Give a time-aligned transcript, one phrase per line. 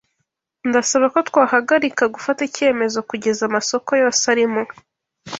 [0.67, 4.61] Ndasaba ko twahagarika gufata icyemezo kugeza amasoko yose arimo.